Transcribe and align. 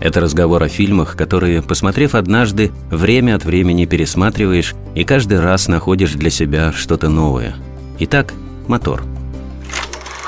Это 0.00 0.20
разговор 0.20 0.62
о 0.62 0.68
фильмах, 0.68 1.16
которые, 1.16 1.60
посмотрев 1.60 2.14
однажды, 2.14 2.70
время 2.90 3.34
от 3.34 3.44
времени 3.44 3.84
пересматриваешь 3.84 4.74
и 4.94 5.04
каждый 5.04 5.40
раз 5.40 5.66
находишь 5.68 6.12
для 6.12 6.30
себя 6.30 6.72
что-то 6.72 7.08
новое. 7.08 7.56
Итак, 7.98 8.32
мотор. 8.68 9.02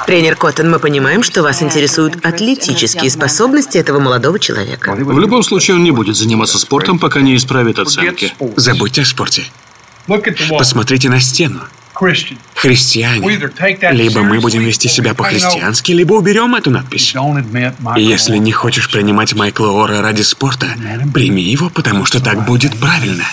Тренер 0.07 0.35
Коттон, 0.35 0.71
мы 0.71 0.81
понимаем, 0.81 1.23
что 1.23 1.43
вас 1.43 1.63
интересуют 1.63 2.25
атлетические 2.25 3.11
способности 3.11 3.79
этого 3.79 4.01
молодого 4.01 4.41
человека. 4.41 4.93
В 4.93 5.19
любом 5.21 5.45
случае, 5.45 5.77
он 5.77 5.85
не 5.85 5.93
будет 5.93 6.17
заниматься 6.17 6.59
спортом, 6.59 6.99
пока 6.99 7.21
не 7.21 7.37
исправит 7.37 7.79
оценки. 7.79 8.33
Забудьте 8.57 9.03
о 9.03 9.05
спорте. 9.05 9.45
Посмотрите 10.59 11.09
на 11.09 11.21
стену. 11.21 11.61
Христиане. 12.55 13.39
Либо 13.93 14.23
мы 14.23 14.41
будем 14.41 14.63
вести 14.63 14.89
себя 14.89 15.15
по-христиански, 15.15 15.93
либо 15.93 16.15
уберем 16.15 16.55
эту 16.55 16.71
надпись. 16.71 17.15
Если 17.97 18.39
не 18.39 18.53
хочешь 18.53 18.91
принимать 18.91 19.35
Майкла 19.35 19.69
Ора 19.69 20.01
ради 20.01 20.23
спорта, 20.23 20.67
прими 21.13 21.43
его, 21.43 21.71
потому 21.71 22.07
что 22.07 22.23
так 22.23 22.47
будет 22.47 22.75
правильно. 22.79 23.25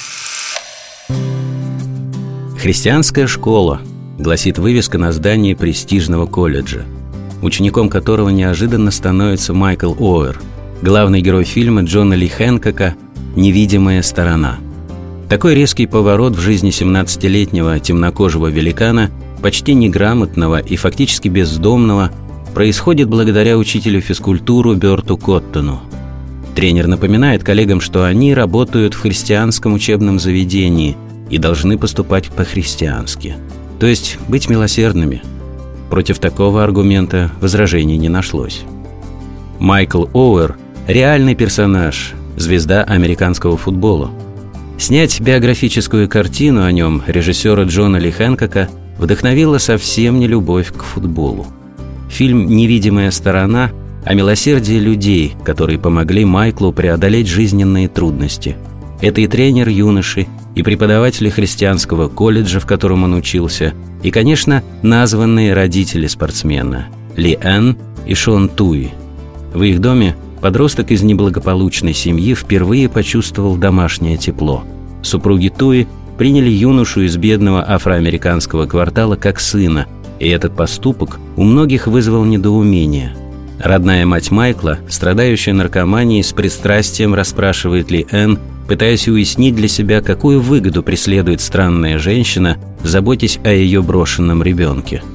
«Христианская 2.59 3.27
школа», 3.27 3.81
гласит 4.17 4.57
вывеска 4.57 4.97
на 4.97 5.11
здании 5.11 5.53
престижного 5.53 6.25
колледжа, 6.25 6.85
учеником 7.41 7.89
которого 7.89 8.29
неожиданно 8.29 8.91
становится 8.91 9.53
Майкл 9.53 9.93
Оуэр, 9.93 10.39
главный 10.81 11.21
герой 11.21 11.43
фильма 11.43 11.83
Джона 11.83 12.15
Ли 12.15 12.27
Хэнкока 12.27 12.95
«Невидимая 13.35 14.01
сторона». 14.01 14.57
Такой 15.29 15.55
резкий 15.55 15.87
поворот 15.87 16.37
в 16.37 16.39
жизни 16.39 16.71
17-летнего 16.71 17.77
темнокожего 17.81 18.47
великана, 18.47 19.11
почти 19.41 19.73
неграмотного 19.73 20.59
и 20.59 20.77
фактически 20.77 21.27
бездомного, 21.27 22.11
происходит 22.53 23.09
благодаря 23.09 23.57
учителю 23.57 23.99
физкультуру 23.99 24.75
Берту 24.75 25.17
Коттону. 25.17 25.81
Тренер 26.55 26.87
напоминает 26.87 27.43
коллегам, 27.43 27.81
что 27.81 28.05
они 28.05 28.33
работают 28.33 28.93
в 28.93 29.01
христианском 29.01 29.73
учебном 29.73 30.17
заведении 30.17 30.95
и 31.29 31.37
должны 31.37 31.77
поступать 31.77 32.29
по-христиански. 32.29 33.35
То 33.81 33.85
есть 33.85 34.17
быть 34.29 34.49
милосердными. 34.49 35.21
Против 35.89 36.19
такого 36.19 36.63
аргумента 36.63 37.31
возражений 37.41 37.97
не 37.97 38.09
нашлось. 38.09 38.61
Майкл 39.59 40.05
Оуэр– 40.13 40.55
реальный 40.87 41.35
персонаж, 41.35 42.13
звезда 42.37 42.83
американского 42.83 43.57
футбола– 43.57 44.09
Снять 44.77 45.19
биографическую 45.19 46.07
картину 46.07 46.63
о 46.63 46.71
нем 46.71 47.01
режиссера 47.07 47.63
Джона 47.63 47.97
Ли 47.97 48.11
Хэнкока 48.11 48.69
вдохновила 48.99 49.57
совсем 49.57 50.19
не 50.19 50.27
любовь 50.27 50.71
к 50.71 50.83
футболу. 50.83 51.47
Фильм 52.09 52.45
«Невидимая 52.47 53.09
сторона» 53.09 53.71
о 54.05 54.13
милосердии 54.13 54.75
людей, 54.75 55.33
которые 55.43 55.79
помогли 55.79 56.25
Майклу 56.25 56.71
преодолеть 56.71 57.27
жизненные 57.27 57.87
трудности. 57.87 58.55
Это 59.01 59.19
и 59.19 59.27
тренер 59.27 59.67
юноши, 59.67 60.27
и 60.55 60.63
преподаватели 60.63 61.29
христианского 61.29 62.07
колледжа, 62.07 62.59
в 62.59 62.67
котором 62.67 63.03
он 63.03 63.15
учился, 63.15 63.73
и, 64.03 64.11
конечно, 64.11 64.63
названные 64.83 65.53
родители 65.53 66.07
спортсмена– 66.07 66.87
Ли 67.15 67.37
Энн 67.41 67.77
и 68.05 68.13
Шон 68.13 68.47
Туи. 68.47 68.91
В 69.53 69.63
их 69.63 69.81
доме 69.81 70.15
Подросток 70.41 70.91
из 70.91 71.01
неблагополучной 71.01 71.93
семьи 71.93 72.35
впервые 72.35 72.89
почувствовал 72.89 73.55
домашнее 73.57 74.17
тепло. 74.17 74.63
Супруги 75.07 75.47
Туи 75.47 75.87
приняли 76.17 76.49
юношу 76.49 77.01
из 77.01 77.15
бедного 77.15 77.63
афроамериканского 77.65 78.65
квартала 78.65 79.15
как 79.15 79.39
сына, 79.39 79.87
и 80.19 80.27
этот 80.27 80.53
поступок 80.53 81.17
у 81.37 81.43
многих 81.43 81.87
вызвал 81.87 82.25
недоумение. 82.25 83.15
Родная 83.57 84.05
мать 84.05 84.31
Майкла, 84.31 84.79
страдающая 84.89 85.53
наркоманией, 85.53 86.23
с 86.23 86.33
пристрастием 86.33 87.15
расспрашивает 87.15 87.89
Ли 87.89 88.05
Энн, 88.11 88.37
пытаясь 88.67 89.07
уяснить 89.07 89.55
для 89.55 89.69
себя, 89.69 90.01
какую 90.01 90.41
выгоду 90.41 90.83
преследует 90.83 91.39
странная 91.39 91.97
женщина, 91.99 92.57
заботясь 92.83 93.39
о 93.45 93.49
ее 93.49 93.81
брошенном 93.81 94.43
ребенке– 94.43 95.03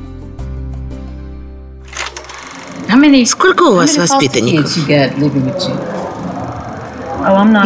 Сколько 3.26 3.62
у 3.64 3.74
вас 3.74 3.97
воспитанников? 3.97 4.70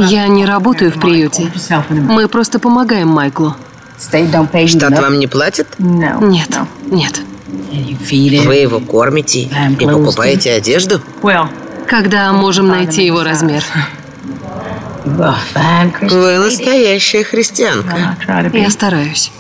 Я 0.09 0.29
не 0.29 0.45
работаю 0.45 0.91
в 0.91 1.01
приюте. 1.01 1.51
Мы 1.91 2.29
просто 2.29 2.59
помогаем 2.59 3.09
Майклу. 3.09 3.55
Штат 3.99 4.99
вам 5.01 5.19
не 5.19 5.27
платит? 5.27 5.69
Нет, 5.79 6.49
нет. 6.91 7.23
Вы 7.49 8.55
его 8.57 8.81
кормите 8.81 9.49
и 9.79 9.87
покупаете 9.87 10.53
одежду? 10.53 11.01
Когда 11.89 12.33
можем 12.33 12.69
найти 12.69 13.05
его 13.05 13.23
размер? 13.23 13.63
Вы 15.05 16.39
настоящая 16.39 17.25
христианка. 17.25 18.17
Я 18.53 18.71
стараюсь. 18.71 19.31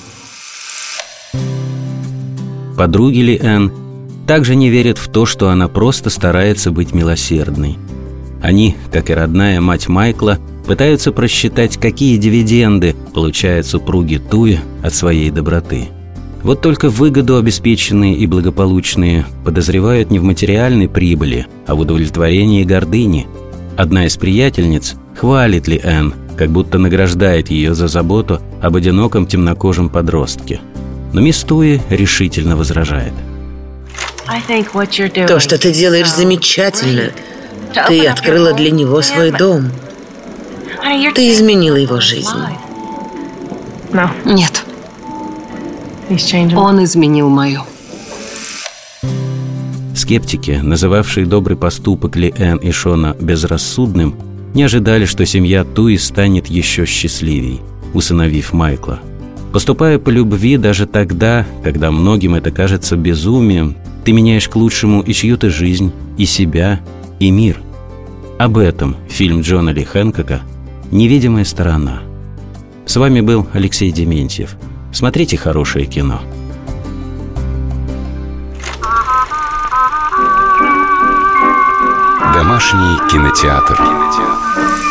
Подруги 2.77 3.19
ли 3.19 3.38
Энн 3.38 3.72
также 4.27 4.54
не 4.54 4.69
верят 4.71 4.98
в 4.98 5.09
то, 5.10 5.27
что 5.27 5.48
она 5.48 5.66
просто 5.69 6.10
старается 6.10 6.71
быть 6.71 6.93
милосердной. 6.93 7.78
Они, 8.46 8.76
как 8.92 9.10
и 9.10 9.12
родная 9.12 9.60
мать 9.60 9.88
Майкла, 9.88 10.38
пытаются 10.68 11.10
просчитать, 11.10 11.78
какие 11.78 12.16
дивиденды 12.16 12.94
получают 13.12 13.66
супруги 13.66 14.18
Туи 14.18 14.60
от 14.84 14.94
своей 14.94 15.32
доброты. 15.32 15.88
Вот 16.44 16.60
только 16.60 16.88
выгоду 16.88 17.38
обеспеченные 17.38 18.14
и 18.14 18.24
благополучные 18.28 19.26
подозревают 19.44 20.12
не 20.12 20.20
в 20.20 20.22
материальной 20.22 20.88
прибыли, 20.88 21.48
а 21.66 21.74
в 21.74 21.80
удовлетворении 21.80 22.62
гордыни. 22.62 23.26
Одна 23.76 24.06
из 24.06 24.16
приятельниц 24.16 24.94
хвалит 25.16 25.66
ли 25.66 25.80
Энн, 25.82 26.14
как 26.36 26.50
будто 26.50 26.78
награждает 26.78 27.50
ее 27.50 27.74
за 27.74 27.88
заботу 27.88 28.38
об 28.62 28.76
одиноком 28.76 29.26
темнокожем 29.26 29.88
подростке. 29.88 30.60
Но 31.12 31.20
мисс 31.20 31.42
Туи 31.42 31.80
решительно 31.90 32.56
возражает– 32.56 33.12
то, 35.28 35.40
что 35.40 35.58
ты 35.58 35.72
делаешь, 35.72 36.10
замечательно. 36.10 37.12
Ты 37.88 38.06
открыла 38.06 38.53
для 38.53 38.70
него 38.70 39.03
свой 39.03 39.31
дом. 39.31 39.70
Ты 41.14 41.32
изменила 41.32 41.76
его 41.76 42.00
жизнь. 42.00 42.38
Нет. 44.25 44.64
Он 46.56 46.84
изменил 46.84 47.28
мою. 47.28 47.62
Скептики, 49.94 50.60
называвшие 50.62 51.26
добрый 51.26 51.56
поступок 51.56 52.16
Ли 52.16 52.32
Энн 52.38 52.59
и 52.59 52.70
Шона 52.70 53.16
безрассудным, 53.19 54.15
не 54.54 54.62
ожидали, 54.62 55.04
что 55.04 55.26
семья 55.26 55.65
Туи 55.65 55.97
станет 55.97 56.47
еще 56.47 56.86
счастливей, 56.86 57.60
усыновив 57.92 58.53
Майкла. 58.53 59.00
Поступая 59.53 59.98
по 59.98 60.10
любви 60.10 60.59
даже 60.59 60.86
тогда, 60.86 61.47
когда 61.65 61.91
многим 61.91 62.34
это 62.34 62.50
кажется 62.50 62.97
безумием, 62.97 63.76
ты 64.04 64.12
меняешь 64.12 64.48
к 64.48 64.56
лучшему 64.56 65.00
и 65.00 65.12
чью-то 65.12 65.50
жизнь, 65.50 65.92
и 66.16 66.26
себя, 66.26 66.81
и 67.19 67.31
мир. 67.31 67.59
Об 68.38 68.58
этом 68.58 68.97
фильм 69.08 69.41
Джона 69.41 69.70
Ли 69.70 69.82
Хэнкока 69.82 70.42
«Невидимая 70.91 71.44
сторона». 71.44 72.03
С 72.84 72.97
вами 72.97 73.22
был 73.22 73.47
Алексей 73.54 73.91
Дементьев. 73.91 74.56
Смотрите 74.92 75.38
хорошее 75.38 75.86
кино. 75.86 76.21
Домашний 82.34 82.98
кинотеатр. 83.10 83.77
кинотеатр. 83.77 84.85